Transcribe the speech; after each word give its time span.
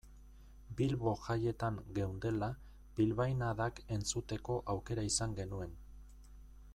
Bilbo 0.77 1.11
jaietan 1.25 1.77
geundela 1.97 2.49
bilbainadak 3.01 3.83
entzuteko 3.97 4.59
aukera 4.75 5.05
izan 5.13 5.37
genuen. 5.41 5.77